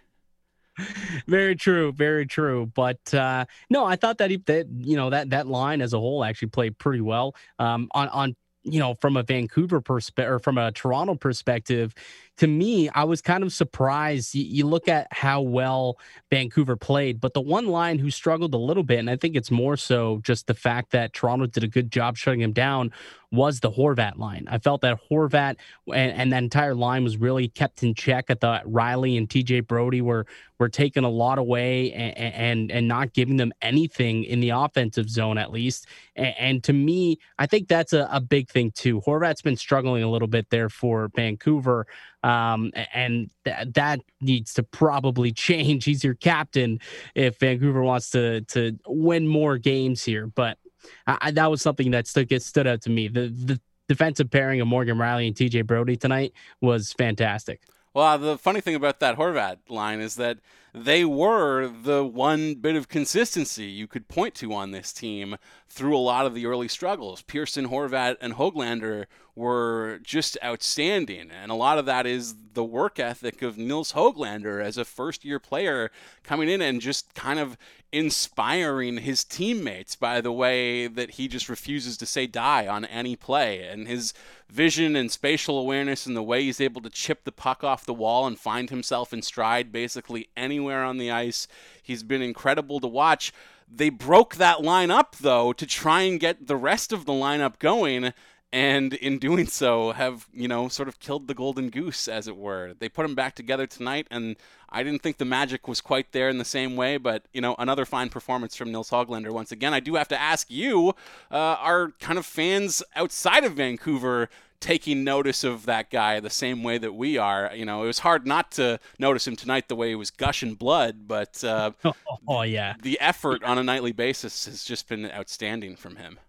[1.28, 2.72] very true, very true.
[2.74, 6.00] But uh, no, I thought that he, that you know that that line as a
[6.00, 7.36] whole actually played pretty well.
[7.60, 11.94] Um, on on you know from a Vancouver perspective or from a Toronto perspective,
[12.38, 14.36] to me, I was kind of surprised.
[14.36, 15.98] You, you, look at how well
[16.30, 19.52] Vancouver played, but the one line who struggled a little bit, and I think it's
[19.52, 22.92] more so just the fact that Toronto did a good job shutting him down,
[23.32, 24.48] was the Horvat line.
[24.50, 28.26] I felt that Horvat and, and that entire line was really kept in check.
[28.30, 30.26] At the Rielly and TJ Brodie were
[30.58, 35.10] were taking a lot away and and, and not giving them anything in the offensive
[35.10, 35.88] zone at least.
[36.16, 39.02] And, and to me, I think that's a, a big thing too.
[39.02, 41.86] Horvat's been struggling a little bit there for Vancouver.
[42.26, 45.86] Um, and th- that needs to probably change.
[45.86, 46.80] He's your captain
[47.14, 50.28] if Vancouver wants to to win more games here.
[50.28, 50.58] But
[51.06, 53.08] I, that was something that stood stood out to me.
[53.08, 57.62] The the defensive pairing of Morgan Rielly and TJ Brodie tonight was fantastic.
[57.94, 60.40] Well, the funny thing about that Horvat line is that
[60.76, 65.38] they were the one bit of consistency you could point to on this team
[65.70, 67.22] through a lot of the early struggles.
[67.22, 71.32] Pearson, Horvat, and Hoglander were just outstanding.
[71.32, 75.24] And a lot of that is the work ethic of Nils Hoglander as a first
[75.24, 75.92] year player
[76.24, 77.58] coming in and just kind of
[77.96, 83.16] inspiring his teammates by the way that he just refuses to say die on any
[83.16, 83.66] play.
[83.66, 84.14] And his
[84.50, 87.94] vision and spatial awareness and the way he's able to chip the puck off the
[87.94, 91.48] wall and find himself in stride basically anywhere on the ice.
[91.82, 93.32] He's been incredible to watch.
[93.74, 97.60] They broke that line up, though, to try and get the rest of the lineup
[97.60, 98.14] going
[98.52, 102.38] and in doing so have you know sort of killed the golden goose as it
[102.38, 102.74] were.
[102.78, 104.36] They put them back together tonight and
[104.70, 107.56] i didn't think the magic was quite there in the same way but you know
[107.60, 110.90] another fine performance from nils hoglander once again i do have to ask you
[111.32, 114.30] uh, are kind of fans outside of vancouver
[114.60, 117.52] taking notice of that guy the same way that we are?
[117.54, 120.56] You know it was hard not to notice him tonight the way he was gushing
[120.56, 121.72] blood but uh,
[122.28, 122.74] oh yeah.
[122.82, 126.20] the effort on a nightly basis has just been outstanding from him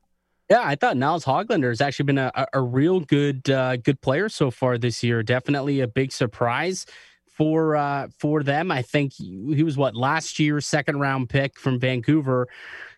[0.51, 4.29] yeah, I thought Niles Hoglander has actually been a, a real good uh, good player
[4.29, 5.23] so far this year.
[5.23, 6.87] Definitely a big surprise
[7.27, 8.71] for uh, for them.
[8.71, 12.49] I think he, was what last year's second round pick from Vancouver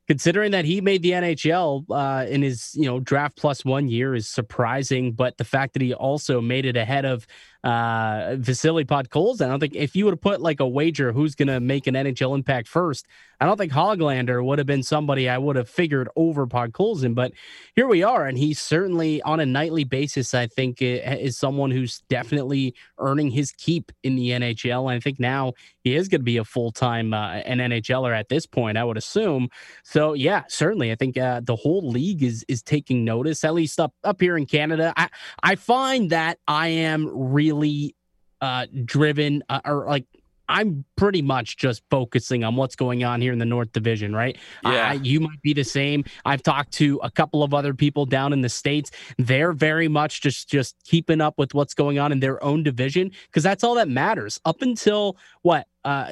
[0.08, 4.14] considering that he made the NHL uh, in his you know draft plus one year
[4.14, 5.12] is surprising.
[5.12, 7.26] But the fact that he also made it ahead of
[7.64, 11.34] uh, Vasily Podkolzin, I don't think if you would have put like a wager who's
[11.34, 13.06] going to make an NHL impact first,
[13.40, 17.14] I don't think Hoglander would have been somebody I would have figured over Podkolzin.
[17.14, 17.32] But
[17.76, 20.34] here we are, and he's certainly on a nightly basis.
[20.34, 24.90] I think is someone who's definitely earning his keep in the NHL.
[24.90, 25.52] And I think now
[25.84, 28.76] he is going to be a full time uh, an NHLer at this point.
[28.76, 29.48] I would assume.
[29.84, 33.44] So yeah, certainly, I think uh, the whole league is is taking notice.
[33.44, 35.08] At least up up here in Canada, I
[35.44, 37.94] I find that I am really really
[38.40, 40.04] uh, driven uh, or like
[40.48, 44.36] I'm pretty much just focusing on what's going on here in the North Division, right?
[44.64, 44.94] Yeah.
[44.94, 46.04] you might be the same.
[46.24, 48.90] I've talked to a couple of other people down in the states.
[49.18, 53.10] They're very much just just keeping up with what's going on in their own division
[53.26, 54.40] because that's all that matters.
[54.44, 55.66] Up until what?
[55.84, 56.10] Uh,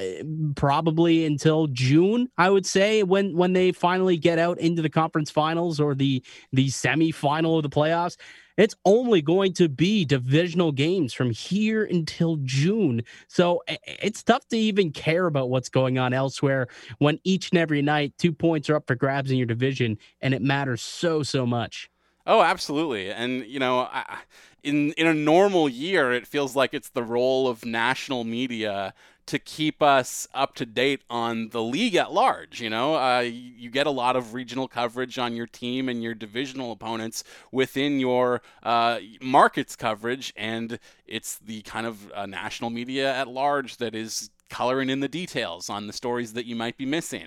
[0.55, 5.29] probably until June, I would say, when when they finally get out into the conference
[5.29, 8.17] finals or the the semi final of the playoffs
[8.57, 13.03] it's only going to be divisional games from here until June.
[13.27, 17.81] So it's tough to even care about what's going on elsewhere when each and every
[17.81, 21.45] night two points are up for grabs in your division and it matters so, so
[21.45, 21.89] much.
[22.25, 23.09] Oh, absolutely.
[23.09, 24.17] And, you know, I,
[24.61, 28.93] in in a normal year, it feels like it's the role of national media
[29.27, 32.59] to keep us up to date on the league at large.
[32.59, 36.13] You know, uh, you get a lot of regional coverage on your team and your
[36.13, 43.13] divisional opponents within your uh, markets coverage, and it's the kind of uh, national media
[43.13, 46.85] at large that is coloring in the details on the stories that you might be
[46.85, 47.25] missing.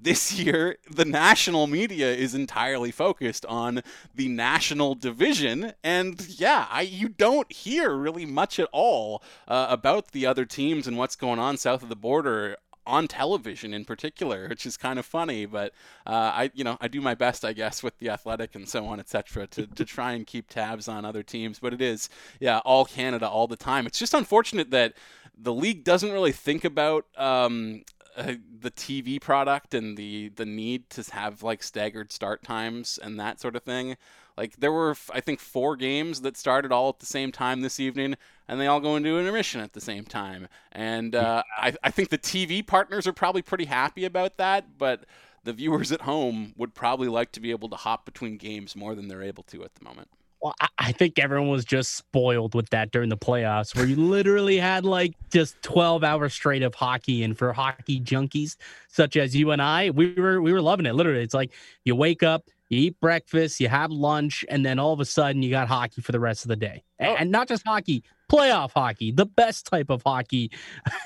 [0.00, 3.82] This year, the national media is entirely focused on
[4.14, 10.12] the national division, and yeah, I, you don't hear really much at all uh, about
[10.12, 12.56] the other teams and what's going on south of the border
[12.86, 15.46] on television in particular, which is kind of funny.
[15.46, 15.72] But
[16.06, 18.86] uh, I, you know, I do my best, I guess, with the athletic and so
[18.86, 21.58] on, etc., to to try and keep tabs on other teams.
[21.58, 22.08] But it is,
[22.40, 23.86] yeah, all Canada all the time.
[23.86, 24.94] It's just unfortunate that
[25.40, 27.82] the league doesn't really think about um,
[28.16, 33.18] uh, the TV product and the the need to have like staggered start times and
[33.18, 33.96] that sort of thing.
[34.36, 37.78] Like there were, I think, four games that started all at the same time this
[37.78, 38.16] evening,
[38.48, 40.48] and they all go into intermission at the same time.
[40.72, 45.04] And uh, I, I think the TV partners are probably pretty happy about that, but
[45.44, 48.94] the viewers at home would probably like to be able to hop between games more
[48.94, 50.08] than they're able to at the moment.
[50.42, 54.56] Well, I think everyone was just spoiled with that during the playoffs, where you literally
[54.56, 57.22] had like just 12 hours straight of hockey.
[57.22, 58.56] And for hockey junkies
[58.88, 60.94] such as you and I, we were we were loving it.
[60.94, 61.52] Literally, it's like
[61.84, 65.42] you wake up, you eat breakfast, you have lunch, and then all of a sudden
[65.42, 66.84] you got hockey for the rest of the day.
[67.00, 67.16] Oh.
[67.18, 70.52] And not just hockey, playoff hockey, the best type of hockey.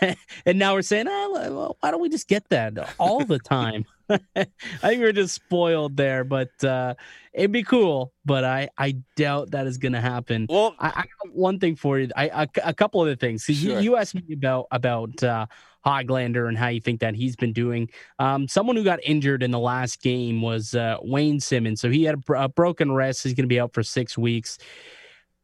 [0.46, 3.86] and now we're saying, oh, well, why don't we just get that all the time?
[4.10, 4.46] I
[4.82, 6.94] think we're just spoiled there, but uh,
[7.32, 8.12] it'd be cool.
[8.26, 10.46] But I, I doubt that is going to happen.
[10.50, 12.10] Well, I, I got one thing for you.
[12.14, 13.46] I, a, a couple other things.
[13.46, 13.76] So sure.
[13.76, 15.46] you, you asked me about about uh,
[15.84, 17.88] Hoglander and how you think that he's been doing.
[18.18, 21.80] Um, someone who got injured in the last game was uh, Wayne Simmonds.
[21.80, 23.22] So he had a, a broken wrist.
[23.24, 24.58] He's going to be out for six weeks.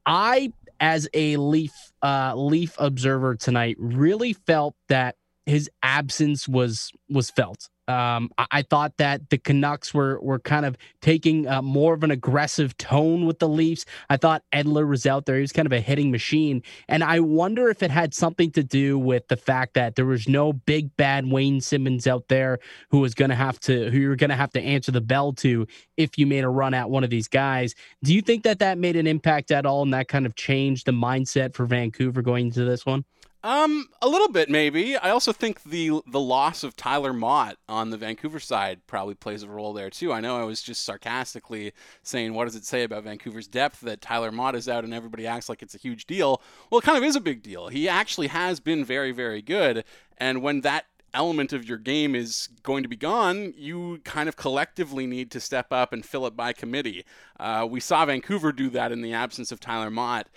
[0.06, 1.72] I, as a Leaf
[2.02, 5.16] uh, Leaf observer tonight, really felt that
[5.46, 7.68] his absence was was felt.
[7.90, 12.04] Um, I, I, thought that the Canucks were were kind of taking uh, more of
[12.04, 13.84] an aggressive tone with the Leafs.
[14.08, 17.18] I thought Edler was out there; he was kind of a hitting machine, and I
[17.18, 20.96] wonder if it had something to do with the fact that there was no big
[20.96, 22.60] bad Wayne Simmonds out there
[22.90, 25.32] who was going to have to who you're going to have to answer the bell
[25.34, 25.66] to
[25.96, 27.74] if you made a run at one of these guys.
[28.04, 30.86] Do you think that that made an impact at all, and that kind of changed
[30.86, 33.04] the mindset for Vancouver going into this one?
[33.42, 34.96] Um, a little bit maybe.
[34.96, 39.42] I also think the the loss of Tyler Motte on the Vancouver side probably plays
[39.42, 40.12] a role there too.
[40.12, 41.72] I know I was just sarcastically
[42.02, 45.26] saying, "What does it say about Vancouver's depth that Tyler Motte is out and everybody
[45.26, 47.68] acts like it's a huge deal?" Well, it kind of is a big deal.
[47.68, 49.84] He actually has been very, very good,
[50.18, 50.84] and when that
[51.14, 55.40] element of your game is going to be gone, you kind of collectively need to
[55.40, 57.04] step up and fill it by committee.
[57.38, 60.28] Uh, we saw Vancouver do that in the absence of Tyler Motte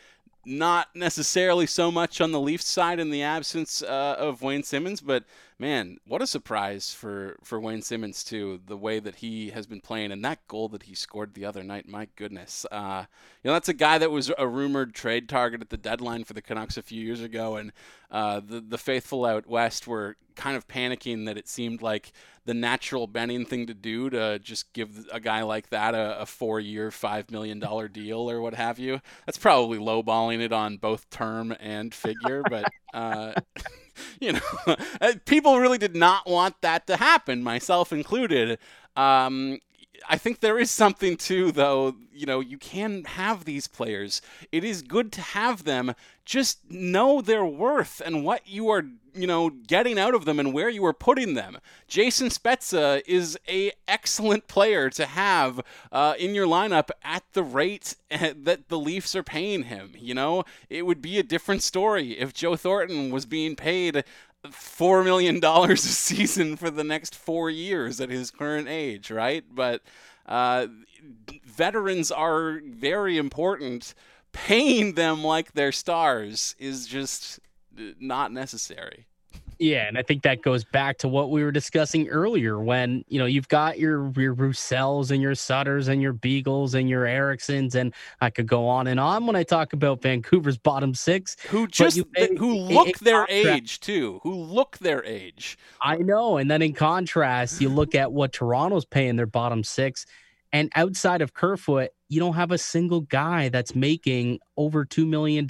[0.45, 5.01] not necessarily so much on the Leafs side in the absence uh, of Wayne Simmonds,
[5.01, 5.23] but
[5.59, 8.59] man, what a surprise for, for Wayne Simmonds too.
[8.65, 11.63] The way that he has been playing and that goal that he scored the other
[11.63, 12.65] night, my goodness.
[12.71, 13.05] Uh,
[13.43, 16.33] you know, that's a guy that was a rumored trade target at the deadline for
[16.33, 17.71] the Canucks a few years ago, and
[18.11, 22.11] uh, the the faithful out west were kind of panicking that it seemed like
[22.45, 26.25] the natural Benning thing to do to just give a guy like that a, a
[26.25, 27.59] four year, $5 million
[27.91, 28.99] deal or what have you.
[29.25, 33.33] That's probably lowballing it on both term and figure, but, uh,
[34.19, 34.39] you know,
[35.01, 38.59] uh, people really did not want that to happen, myself included.
[38.95, 39.59] Um,
[40.07, 41.95] I think there is something too, though.
[42.11, 44.21] You know, you can have these players.
[44.51, 45.95] It is good to have them.
[46.25, 48.83] Just know their worth and what you are,
[49.13, 51.57] you know, getting out of them and where you are putting them.
[51.87, 57.95] Jason Spezza is a excellent player to have uh, in your lineup at the rate
[58.09, 59.93] that the Leafs are paying him.
[59.97, 64.03] You know, it would be a different story if Joe Thornton was being paid
[64.51, 69.43] four million dollars a season for the next four years at his current age, right?
[69.49, 69.81] But
[70.25, 70.67] uh,
[71.45, 73.93] veterans are very important.
[74.31, 77.39] Paying them like they're stars is just
[77.99, 79.05] not necessary.
[79.63, 83.17] Yeah, and I think that goes back to what we were discussing earlier when, you
[83.17, 87.73] know, you've got your your Russells and your Sutters and your Beagles and your Erikssons
[87.73, 91.65] and I could go on and on when I talk about Vancouver's bottom 6 who
[91.67, 91.97] just
[92.37, 95.57] who look their age too, who look their age.
[95.81, 100.05] I know, and then in contrast, you look at what Toronto's paying their bottom 6
[100.51, 105.47] and outside of Kerfoot, you don't have a single guy that's making over $2 million.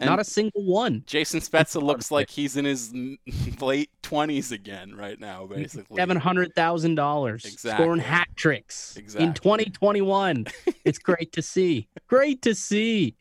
[0.00, 1.04] And Not a single one.
[1.06, 2.92] Jason Spezza looks like he's in his
[3.60, 5.96] late 20s again right now, basically.
[5.96, 7.84] Seven hundred thousand dollars, Exactly.
[7.84, 9.26] scoring hat tricks Exactly.
[9.26, 10.46] in 2021.
[10.84, 11.86] it's great to see.
[12.08, 13.14] Great to see.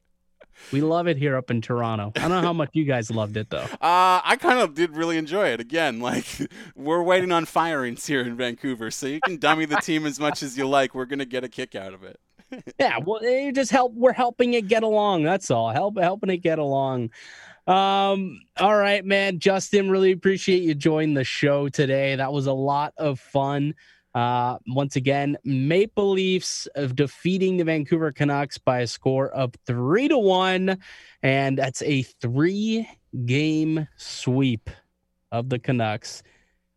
[0.71, 2.11] We love it here up in Toronto.
[2.15, 3.67] I don't know how much you guys loved it though.
[3.81, 5.59] Uh, I kind of did really enjoy it.
[5.59, 6.25] Again, like
[6.75, 10.41] we're waiting on firings here in Vancouver, so you can dummy the team as much
[10.41, 10.95] as you like.
[10.95, 12.19] We're gonna get a kick out of it.
[12.79, 13.93] Yeah, well, you just help.
[13.93, 15.23] We're helping it get along.
[15.23, 15.69] That's all.
[15.69, 17.11] Help helping it get along.
[17.67, 18.41] Um.
[18.57, 19.39] All right, man.
[19.39, 22.15] Justin, really appreciate you joining the show today.
[22.15, 23.75] That was a lot of fun.
[24.13, 30.07] Uh, once again, Maple Leafs of defeating the Vancouver Canucks by a score of three
[30.07, 30.77] to one,
[31.23, 34.69] and that's a three-game sweep
[35.31, 36.21] of the Canucks.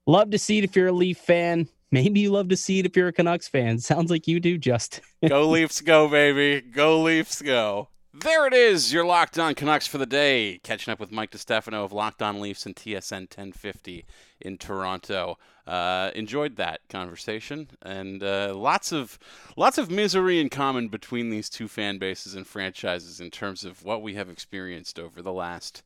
[0.07, 1.69] Love to see it if you're a Leaf fan.
[1.97, 3.79] Maybe you love to see it if you're a Canucks fan.
[3.79, 5.03] Sounds like you do, Justin.
[5.27, 6.61] Go Leafs, go baby!
[6.61, 7.89] Go Leafs, go!
[8.13, 10.61] There it is, You're Locked On Canucks for the day.
[10.63, 14.05] Catching up with Mike DeStefano of Locked On Leafs and TSN 1050
[14.43, 15.39] in Toronto.
[15.67, 19.19] Uh, enjoyed that conversation, and uh, lots of
[19.57, 23.83] lots of misery in common between these two fan bases and franchises in terms of
[23.85, 25.83] what we have experienced over the last,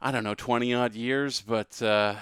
[0.00, 1.40] I don't know, 20 odd years.
[1.40, 2.14] But uh,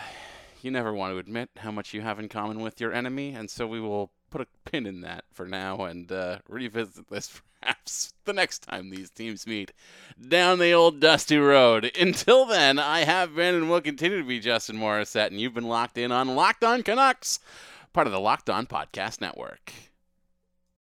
[0.64, 3.50] you never want to admit how much you have in common with your enemy, and
[3.50, 8.12] so we will put a pin in that for now and uh, revisit this perhaps
[8.24, 9.72] the next time these teams meet
[10.28, 11.90] down the old dusty road.
[11.98, 15.68] Until then, I have been and will continue to be Justin Morissette, and you've been
[15.68, 17.38] locked in on Locked On Canucks,
[17.92, 19.72] part of the Locked On Podcast Network.